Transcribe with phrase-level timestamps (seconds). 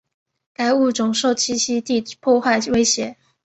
[0.55, 3.15] 该物种受栖息地破坏威胁。